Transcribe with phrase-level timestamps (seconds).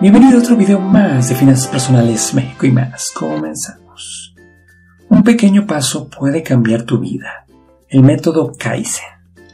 [0.00, 3.12] Bienvenido a otro video más de Finanzas Personales México y más.
[3.14, 4.34] Comenzamos.
[5.08, 7.46] Un pequeño paso puede cambiar tu vida.
[7.88, 9.04] El método Kaizen.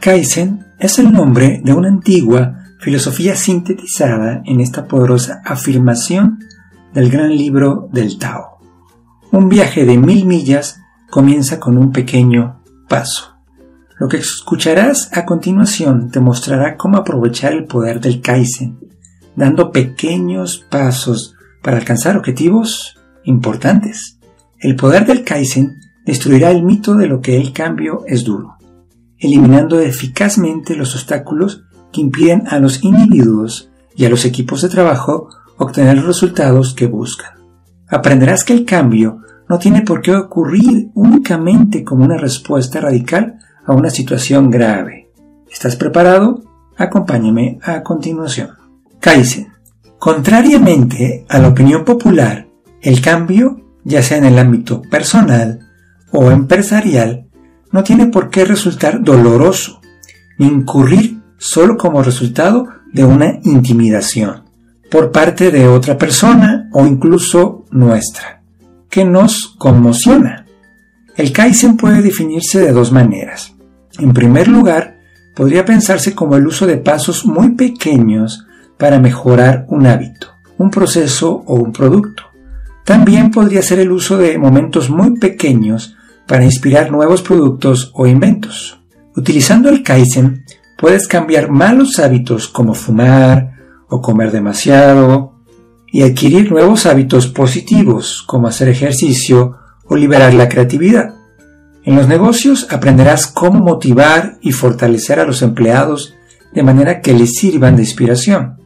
[0.00, 6.38] Kaizen es el nombre de una antigua filosofía sintetizada en esta poderosa afirmación
[6.94, 8.60] del gran libro del Tao.
[9.32, 10.80] Un viaje de mil millas
[11.10, 13.36] comienza con un pequeño paso.
[13.98, 18.90] Lo que escucharás a continuación te mostrará cómo aprovechar el poder del Kaizen
[19.36, 24.18] dando pequeños pasos para alcanzar objetivos importantes.
[24.58, 28.56] El poder del Kaizen destruirá el mito de lo que el cambio es duro,
[29.18, 35.28] eliminando eficazmente los obstáculos que impiden a los individuos y a los equipos de trabajo
[35.58, 37.32] obtener los resultados que buscan.
[37.88, 43.72] Aprenderás que el cambio no tiene por qué ocurrir únicamente como una respuesta radical a
[43.74, 45.10] una situación grave.
[45.50, 46.42] ¿Estás preparado?
[46.76, 48.59] Acompáñame a continuación.
[49.00, 49.48] Kaizen.
[49.98, 52.46] Contrariamente a la opinión popular,
[52.82, 55.60] el cambio, ya sea en el ámbito personal
[56.12, 57.26] o empresarial,
[57.72, 59.80] no tiene por qué resultar doloroso,
[60.38, 64.44] ni incurrir solo como resultado de una intimidación
[64.90, 68.42] por parte de otra persona o incluso nuestra,
[68.88, 70.46] que nos conmociona.
[71.16, 73.54] El Kaizen puede definirse de dos maneras.
[73.98, 74.98] En primer lugar,
[75.36, 78.46] podría pensarse como el uso de pasos muy pequeños
[78.80, 82.24] para mejorar un hábito, un proceso o un producto.
[82.84, 85.94] También podría ser el uso de momentos muy pequeños
[86.26, 88.80] para inspirar nuevos productos o inventos.
[89.14, 90.44] Utilizando el Kaizen,
[90.78, 93.52] puedes cambiar malos hábitos como fumar
[93.88, 95.34] o comer demasiado
[95.92, 101.14] y adquirir nuevos hábitos positivos como hacer ejercicio o liberar la creatividad.
[101.84, 106.14] En los negocios aprenderás cómo motivar y fortalecer a los empleados
[106.54, 108.59] de manera que les sirvan de inspiración.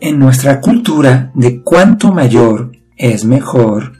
[0.00, 3.92] En nuestra cultura de cuanto mayor es mejor,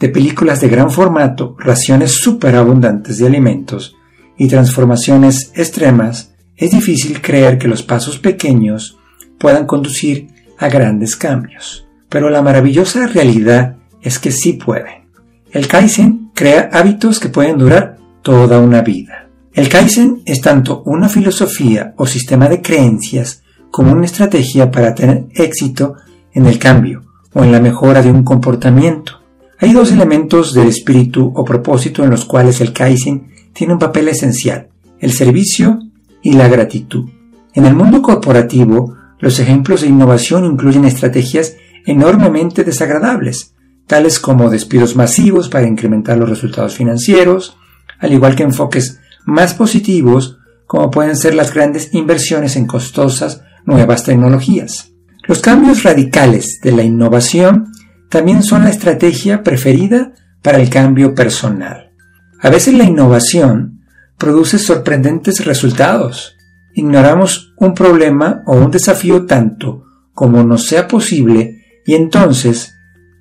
[0.00, 3.94] de películas de gran formato, raciones superabundantes de alimentos
[4.36, 8.98] y transformaciones extremas, es difícil creer que los pasos pequeños
[9.38, 10.28] puedan conducir
[10.58, 11.86] a grandes cambios.
[12.08, 15.08] Pero la maravillosa realidad es que sí pueden.
[15.52, 19.28] El Kaizen crea hábitos que pueden durar toda una vida.
[19.52, 23.43] El Kaizen es tanto una filosofía o sistema de creencias
[23.74, 25.96] como una estrategia para tener éxito
[26.32, 27.02] en el cambio
[27.32, 29.20] o en la mejora de un comportamiento.
[29.58, 34.06] Hay dos elementos del espíritu o propósito en los cuales el Kaizen tiene un papel
[34.06, 34.68] esencial,
[35.00, 35.80] el servicio
[36.22, 37.08] y la gratitud.
[37.52, 43.56] En el mundo corporativo, los ejemplos de innovación incluyen estrategias enormemente desagradables,
[43.88, 47.56] tales como despidos masivos para incrementar los resultados financieros,
[47.98, 54.04] al igual que enfoques más positivos como pueden ser las grandes inversiones en costosas nuevas
[54.04, 54.92] tecnologías.
[55.26, 57.72] Los cambios radicales de la innovación
[58.10, 61.92] también son la estrategia preferida para el cambio personal.
[62.40, 63.80] A veces la innovación
[64.18, 66.36] produce sorprendentes resultados.
[66.74, 72.74] Ignoramos un problema o un desafío tanto como nos sea posible y entonces,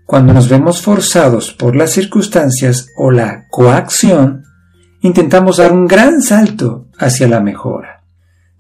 [0.06, 4.44] cuando nos vemos forzados por las circunstancias o la coacción,
[5.02, 8.03] intentamos dar un gran salto hacia la mejora.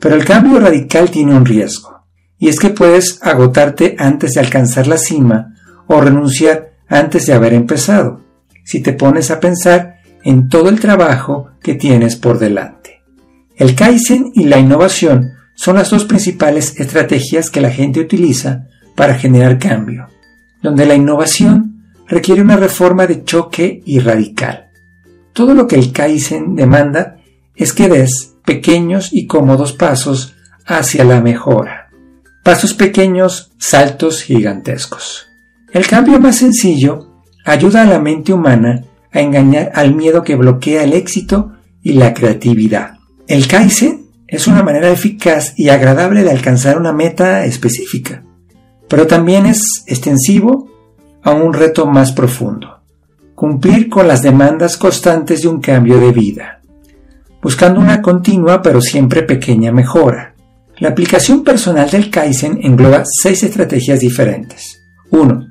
[0.03, 2.03] Pero el cambio radical tiene un riesgo,
[2.37, 5.55] y es que puedes agotarte antes de alcanzar la cima
[5.87, 8.19] o renunciar antes de haber empezado,
[8.65, 13.01] si te pones a pensar en todo el trabajo que tienes por delante.
[13.55, 19.15] El Kaizen y la innovación son las dos principales estrategias que la gente utiliza para
[19.15, 20.09] generar cambio,
[20.61, 24.69] donde la innovación requiere una reforma de choque y radical.
[25.31, 27.15] Todo lo que el Kaizen demanda
[27.55, 31.89] es que des pequeños y cómodos pasos hacia la mejora.
[32.43, 35.27] Pasos pequeños, saltos gigantescos.
[35.71, 40.83] El cambio más sencillo ayuda a la mente humana a engañar al miedo que bloquea
[40.83, 42.97] el éxito y la creatividad.
[43.27, 48.23] El Kaizen es una manera eficaz y agradable de alcanzar una meta específica,
[48.89, 50.69] pero también es extensivo
[51.21, 52.81] a un reto más profundo,
[53.35, 56.62] cumplir con las demandas constantes de un cambio de vida
[57.43, 60.33] buscando una continua pero siempre pequeña mejora.
[60.77, 64.81] La aplicación personal del Kaizen engloba seis estrategias diferentes.
[65.11, 65.47] 1.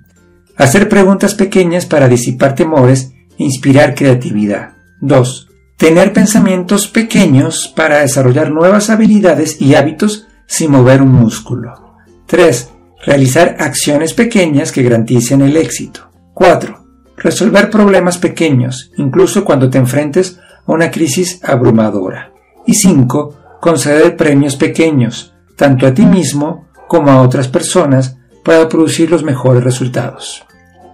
[0.56, 4.72] Hacer preguntas pequeñas para disipar temores e inspirar creatividad.
[5.00, 5.48] 2.
[5.76, 11.96] Tener pensamientos pequeños para desarrollar nuevas habilidades y hábitos sin mover un músculo.
[12.26, 12.70] 3.
[13.04, 16.10] Realizar acciones pequeñas que garanticen el éxito.
[16.34, 16.84] 4.
[17.16, 22.32] Resolver problemas pequeños, incluso cuando te enfrentes una crisis abrumadora.
[22.66, 23.58] Y 5.
[23.60, 29.62] Conceder premios pequeños, tanto a ti mismo como a otras personas, para producir los mejores
[29.62, 30.44] resultados.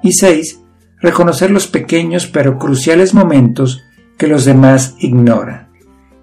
[0.03, 0.61] Y 6.
[1.01, 3.83] Reconocer los pequeños pero cruciales momentos
[4.17, 5.69] que los demás ignoran.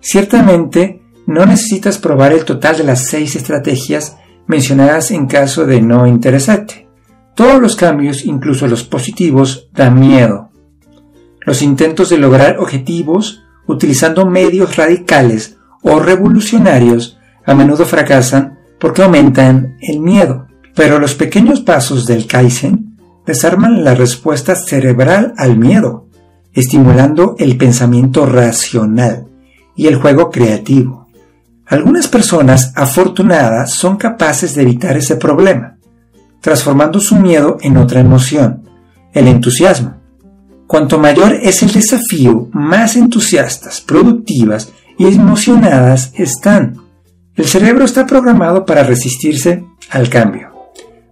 [0.02, 6.06] Ciertamente, no necesitas probar el total de las seis estrategias mencionadas en caso de no
[6.06, 6.88] interesarte.
[7.36, 10.45] Todos los cambios, incluso los positivos, dan miedo.
[11.46, 19.78] Los intentos de lograr objetivos utilizando medios radicales o revolucionarios a menudo fracasan porque aumentan
[19.80, 20.48] el miedo.
[20.74, 26.08] Pero los pequeños pasos del Kaizen desarman la respuesta cerebral al miedo,
[26.54, 29.28] estimulando el pensamiento racional
[29.76, 31.08] y el juego creativo.
[31.68, 35.78] Algunas personas afortunadas son capaces de evitar ese problema,
[36.42, 38.64] transformando su miedo en otra emoción,
[39.14, 39.96] el entusiasmo.
[40.68, 46.82] Cuanto mayor es el desafío, más entusiastas, productivas y emocionadas están.
[47.36, 50.52] El cerebro está programado para resistirse al cambio.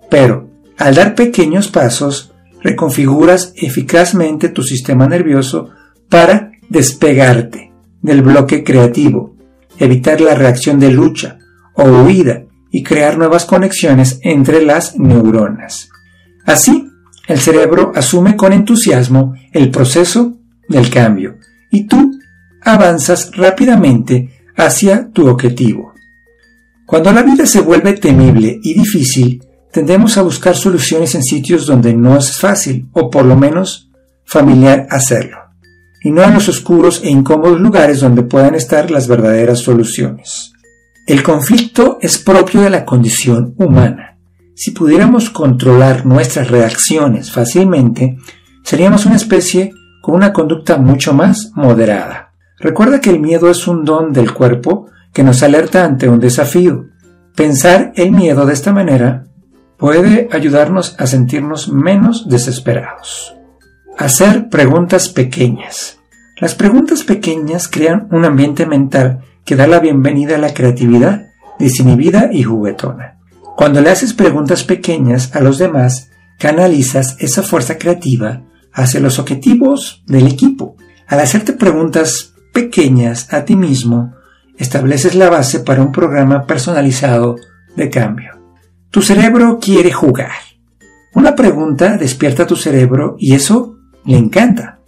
[0.10, 5.70] Pero, al dar pequeños pasos, reconfiguras eficazmente tu sistema nervioso
[6.10, 7.72] para despegarte
[8.02, 9.36] del bloque creativo,
[9.78, 11.38] evitar la reacción de lucha
[11.76, 15.90] o huida y crear nuevas conexiones entre las neuronas.
[16.46, 16.88] Así,
[17.28, 20.38] el cerebro asume con entusiasmo el proceso
[20.68, 21.38] del cambio
[21.72, 22.12] y tú
[22.62, 25.94] avanzas rápidamente hacia tu objetivo.
[26.86, 31.94] Cuando la vida se vuelve temible y difícil, tendemos a buscar soluciones en sitios donde
[31.94, 33.90] no es fácil, o por lo menos
[34.26, 35.38] familiar hacerlo,
[36.04, 40.54] y no en los oscuros e incómodos lugares donde puedan estar las verdaderas soluciones.
[41.08, 44.13] El conflicto es propio de la condición humana.
[44.56, 48.18] Si pudiéramos controlar nuestras reacciones fácilmente,
[48.64, 52.34] seríamos una especie con una conducta mucho más moderada.
[52.60, 56.86] Recuerda que el miedo es un don del cuerpo que nos alerta ante un desafío.
[57.36, 59.26] Pensar el miedo de esta manera
[59.78, 63.36] puede ayudarnos a sentirnos menos desesperados.
[63.98, 66.00] Hacer preguntas pequeñas.
[66.40, 71.28] Las preguntas pequeñas crean un ambiente mental que da la bienvenida a la creatividad
[71.60, 73.13] desinhibida y juguetona.
[73.56, 76.10] Cuando le haces preguntas pequeñas a los demás,
[76.40, 80.76] canalizas esa fuerza creativa hacia los objetivos del equipo.
[81.08, 84.14] Al hacerte preguntas pequeñas a ti mismo,
[84.58, 87.36] estableces la base para un programa personalizado
[87.76, 88.32] de cambio.
[88.90, 90.32] Tu cerebro quiere jugar.
[91.14, 94.80] Una pregunta despierta tu cerebro y eso le encanta.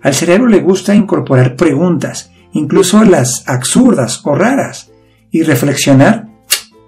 [0.00, 4.90] Al cerebro le gusta incorporar preguntas, incluso las absurdas o raras,
[5.30, 6.28] y reflexionar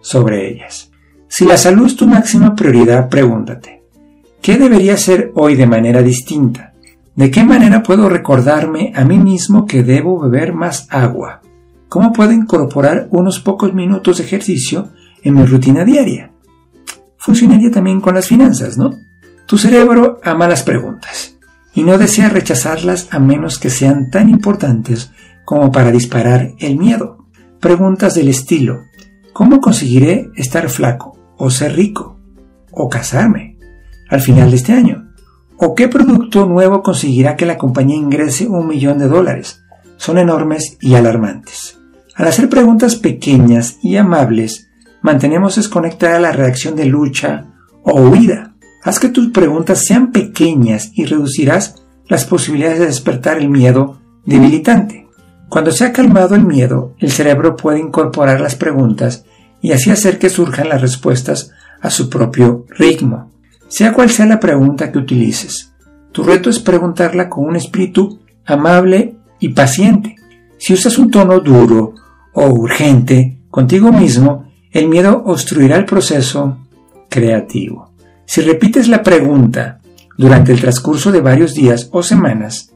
[0.01, 0.91] sobre ellas.
[1.37, 3.83] Si la salud es tu máxima prioridad, pregúntate,
[4.41, 6.75] ¿qué debería hacer hoy de manera distinta?
[7.17, 11.43] ¿De qué manera puedo recordarme a mí mismo que debo beber más agua?
[11.89, 14.91] ¿Cómo puedo incorporar unos pocos minutos de ejercicio
[15.25, 16.31] en mi rutina diaria?
[17.17, 18.93] Funcionaría también con las finanzas, ¿no?
[19.47, 21.35] Tu cerebro ama las preguntas
[21.75, 25.11] y no desea rechazarlas a menos que sean tan importantes
[25.45, 27.27] como para disparar el miedo.
[27.59, 28.85] Preguntas del estilo,
[29.33, 32.19] ¿cómo conseguiré estar flaco o ser rico
[32.71, 33.59] o casarme
[34.09, 35.11] al final de este año?
[35.57, 39.63] ¿O qué producto nuevo conseguirá que la compañía ingrese un millón de dólares?
[39.97, 41.79] Son enormes y alarmantes.
[42.15, 44.69] Al hacer preguntas pequeñas y amables,
[45.03, 47.47] mantenemos desconectada la reacción de lucha
[47.83, 48.55] o huida.
[48.83, 55.09] Haz que tus preguntas sean pequeñas y reducirás las posibilidades de despertar el miedo debilitante.
[55.49, 59.25] Cuando se ha calmado el miedo, el cerebro puede incorporar las preguntas
[59.65, 63.31] y así hacer que surjan las respuestas a su propio ritmo.
[63.67, 65.73] Sea cual sea la pregunta que utilices,
[66.13, 70.17] tu reto es preguntarla con un espíritu amable y paciente.
[70.59, 71.95] Si usas un tono duro
[72.35, 76.59] o urgente contigo mismo, el miedo obstruirá el proceso
[77.09, 77.91] creativo.
[78.27, 79.81] Si repites la pregunta
[80.19, 82.71] durante el transcurso de varios días o semanas,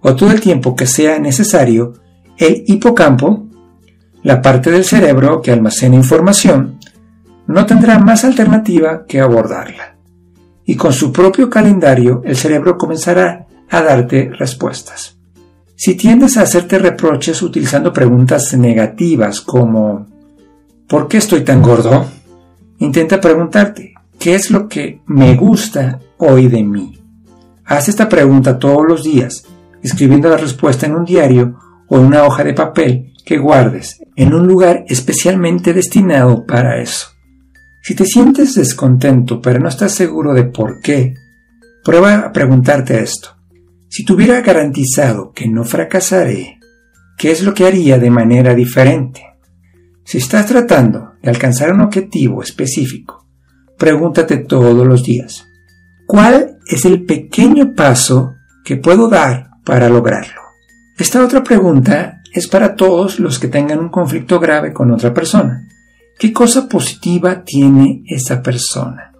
[0.00, 2.00] o todo el tiempo que sea necesario,
[2.38, 3.46] el hipocampo,
[4.22, 6.78] la parte del cerebro que almacena información,
[7.46, 9.96] no tendrá más alternativa que abordarla.
[10.64, 15.16] Y con su propio calendario el cerebro comenzará a darte respuestas.
[15.74, 20.06] Si tiendes a hacerte reproches utilizando preguntas negativas como
[20.86, 22.04] ¿por qué estoy tan gordo?
[22.78, 27.00] Intenta preguntarte ¿qué es lo que me gusta hoy de mí?
[27.64, 29.44] Haz esta pregunta todos los días,
[29.82, 31.58] escribiendo la respuesta en un diario
[31.90, 37.08] o una hoja de papel que guardes en un lugar especialmente destinado para eso.
[37.82, 41.14] Si te sientes descontento pero no estás seguro de por qué,
[41.84, 43.36] prueba a preguntarte esto.
[43.88, 46.58] Si tuviera garantizado que no fracasaré,
[47.18, 49.22] ¿qué es lo que haría de manera diferente?
[50.04, 53.26] Si estás tratando de alcanzar un objetivo específico,
[53.76, 55.46] pregúntate todos los días,
[56.06, 60.39] ¿cuál es el pequeño paso que puedo dar para lograrlo?
[61.00, 65.66] Esta otra pregunta es para todos los que tengan un conflicto grave con otra persona.
[66.18, 69.10] ¿Qué cosa positiva tiene esa persona?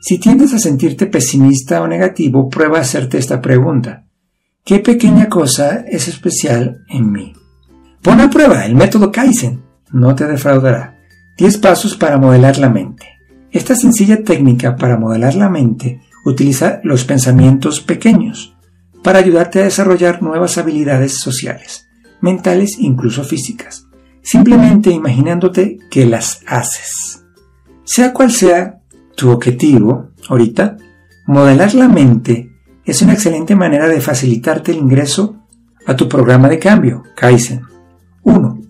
[0.00, 4.04] Si tiendes a sentirte pesimista o negativo, prueba a hacerte esta pregunta.
[4.64, 7.32] ¿Qué pequeña cosa es especial en mí?
[8.02, 9.64] Pon a prueba el método Kaizen.
[9.90, 10.96] No te defraudará.
[11.38, 13.18] 10 pasos para modelar la mente.
[13.50, 18.55] Esta sencilla técnica para modelar la mente utiliza los pensamientos pequeños
[19.06, 21.86] para ayudarte a desarrollar nuevas habilidades sociales,
[22.20, 23.86] mentales e incluso físicas,
[24.20, 27.22] simplemente imaginándote que las haces.
[27.84, 28.80] Sea cual sea
[29.14, 30.76] tu objetivo ahorita,
[31.24, 32.50] modelar la mente
[32.84, 35.36] es una excelente manera de facilitarte el ingreso
[35.86, 37.62] a tu programa de cambio, Kaizen.
[38.24, 38.60] 1.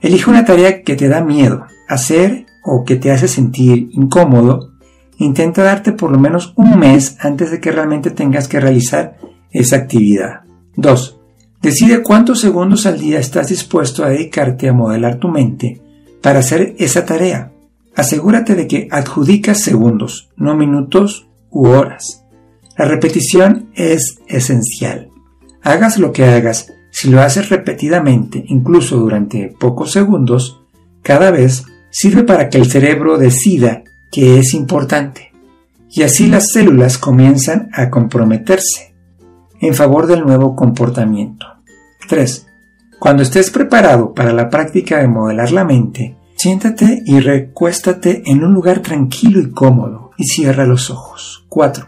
[0.00, 4.72] Elige una tarea que te da miedo hacer o que te hace sentir incómodo.
[5.18, 9.18] Intenta darte por lo menos un mes antes de que realmente tengas que realizar
[9.54, 10.40] esa actividad.
[10.76, 11.20] 2.
[11.62, 15.80] Decide cuántos segundos al día estás dispuesto a dedicarte a modelar tu mente
[16.20, 17.52] para hacer esa tarea.
[17.96, 22.24] Asegúrate de que adjudicas segundos, no minutos u horas.
[22.76, 25.08] La repetición es esencial.
[25.62, 30.60] Hagas lo que hagas, si lo haces repetidamente, incluso durante pocos segundos,
[31.02, 35.32] cada vez sirve para que el cerebro decida que es importante.
[35.88, 38.93] Y así las células comienzan a comprometerse
[39.66, 41.46] en favor del nuevo comportamiento.
[42.08, 42.46] 3.
[42.98, 48.52] Cuando estés preparado para la práctica de modelar la mente, siéntate y recuéstate en un
[48.52, 51.46] lugar tranquilo y cómodo y cierra los ojos.
[51.48, 51.86] 4.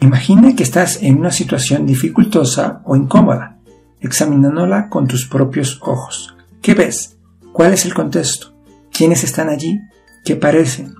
[0.00, 3.54] Imagina que estás en una situación dificultosa o incómoda
[4.04, 6.36] examinándola con tus propios ojos.
[6.60, 7.16] ¿Qué ves?
[7.52, 8.52] ¿Cuál es el contexto?
[8.92, 9.80] ¿Quiénes están allí?
[10.24, 10.94] ¿Qué parecen?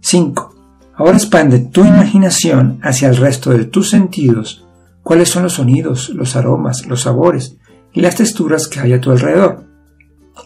[0.00, 0.54] 5.
[0.96, 4.63] Ahora expande tu imaginación hacia el resto de tus sentidos.
[5.04, 7.58] ¿Cuáles son los sonidos, los aromas, los sabores
[7.92, 9.66] y las texturas que hay a tu alrededor?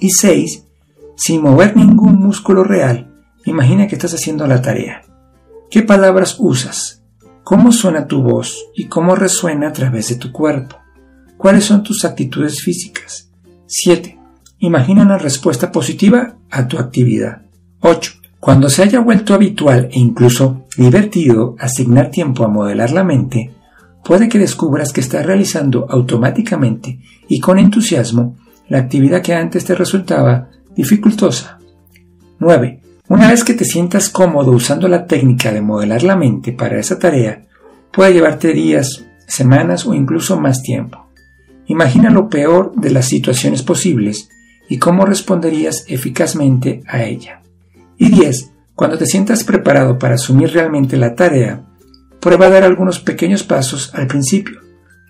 [0.00, 0.64] Y 6.
[1.16, 3.08] Sin mover ningún músculo real,
[3.44, 5.02] imagina que estás haciendo la tarea.
[5.70, 7.04] ¿Qué palabras usas?
[7.44, 10.76] ¿Cómo suena tu voz y cómo resuena a través de tu cuerpo?
[11.36, 13.30] ¿Cuáles son tus actitudes físicas?
[13.66, 14.18] 7.
[14.58, 17.42] Imagina una respuesta positiva a tu actividad.
[17.80, 18.12] 8.
[18.40, 23.54] Cuando se haya vuelto habitual e incluso divertido asignar tiempo a modelar la mente,
[24.04, 28.36] puede que descubras que estás realizando automáticamente y con entusiasmo
[28.68, 31.58] la actividad que antes te resultaba dificultosa.
[32.38, 32.80] 9.
[33.08, 36.98] Una vez que te sientas cómodo usando la técnica de modelar la mente para esa
[36.98, 37.46] tarea,
[37.92, 41.06] puede llevarte días, semanas o incluso más tiempo.
[41.66, 44.28] Imagina lo peor de las situaciones posibles
[44.68, 47.42] y cómo responderías eficazmente a ella.
[47.96, 48.52] Y 10.
[48.74, 51.62] Cuando te sientas preparado para asumir realmente la tarea,
[52.20, 54.60] prueba a dar algunos pequeños pasos al principio.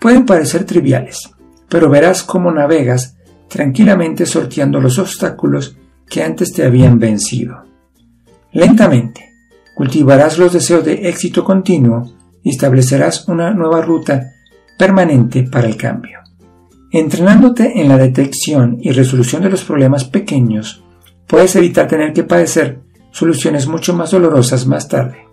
[0.00, 1.30] Pueden parecer triviales,
[1.68, 3.16] pero verás cómo navegas
[3.48, 5.76] tranquilamente sorteando los obstáculos
[6.08, 7.64] que antes te habían vencido.
[8.52, 9.32] Lentamente,
[9.74, 14.32] cultivarás los deseos de éxito continuo y establecerás una nueva ruta
[14.78, 16.18] permanente para el cambio.
[16.90, 20.82] Entrenándote en la detección y resolución de los problemas pequeños,
[21.26, 25.27] puedes evitar tener que padecer soluciones mucho más dolorosas más tarde.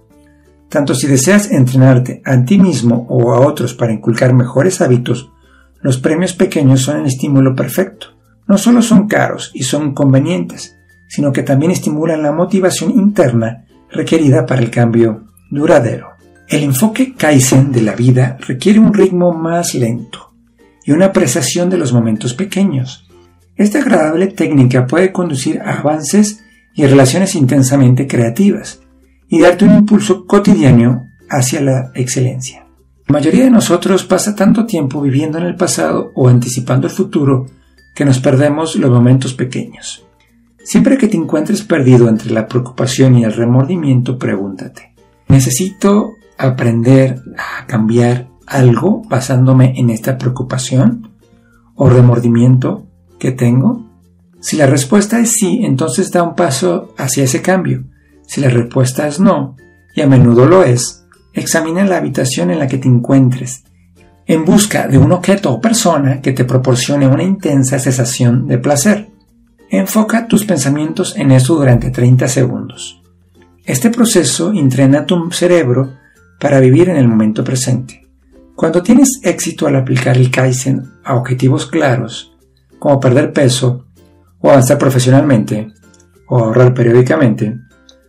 [0.75, 5.31] Tanto si deseas entrenarte a ti mismo o a otros para inculcar mejores hábitos,
[5.79, 8.07] los premios pequeños son el estímulo perfecto.
[8.45, 10.75] No solo son caros y son convenientes,
[11.07, 16.09] sino que también estimulan la motivación interna requerida para el cambio duradero.
[16.49, 20.33] El enfoque Kaizen de la vida requiere un ritmo más lento
[20.83, 23.07] y una apreciación de los momentos pequeños.
[23.55, 28.81] Esta agradable técnica puede conducir a avances y relaciones intensamente creativas
[29.27, 32.65] y darte un impulso cotidiano hacia la excelencia.
[33.07, 37.45] La mayoría de nosotros pasa tanto tiempo viviendo en el pasado o anticipando el futuro
[37.93, 40.05] que nos perdemos los momentos pequeños.
[40.63, 44.95] Siempre que te encuentres perdido entre la preocupación y el remordimiento, pregúntate,
[45.27, 51.11] ¿necesito aprender a cambiar algo basándome en esta preocupación
[51.75, 52.87] o remordimiento
[53.19, 53.85] que tengo?
[54.39, 57.83] Si la respuesta es sí, entonces da un paso hacia ese cambio.
[58.27, 59.55] Si la respuesta es no,
[59.95, 63.63] y a menudo lo es, examina la habitación en la que te encuentres
[64.27, 69.09] en busca de un objeto o persona que te proporcione una intensa sensación de placer.
[69.69, 73.01] Enfoca tus pensamientos en eso durante 30 segundos.
[73.63, 75.93] Este proceso entrena tu cerebro
[76.39, 78.07] para vivir en el momento presente.
[78.55, 82.35] Cuando tienes éxito al aplicar el Kaizen a objetivos claros,
[82.79, 83.85] como perder peso,
[84.39, 85.67] o avanzar profesionalmente,
[86.27, 87.57] o ahorrar periódicamente,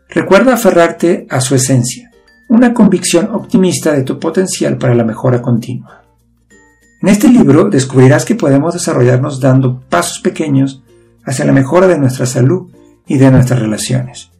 [0.09, 2.11] Recuerda aferrarte a su esencia,
[2.49, 6.03] una convicción optimista de tu potencial para la mejora continua.
[7.03, 10.83] En este libro descubrirás que podemos desarrollarnos dando pasos pequeños
[11.25, 12.71] hacia la mejora de nuestra salud
[13.07, 14.31] y de nuestras relaciones.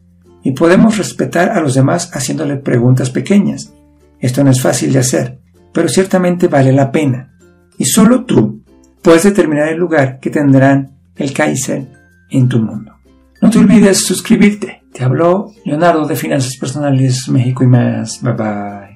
[0.43, 3.73] Y podemos respetar a los demás haciéndole preguntas pequeñas.
[4.19, 5.39] Esto no es fácil de hacer,
[5.73, 7.37] pero ciertamente vale la pena.
[7.77, 8.61] Y solo tú
[9.01, 11.87] puedes determinar el lugar que tendrán el Kaiser
[12.29, 12.93] en tu mundo.
[13.41, 14.81] No te olvides suscribirte.
[14.97, 18.19] Te habló Leonardo de Finanzas Personales México y más.
[18.19, 18.86] Bye bye.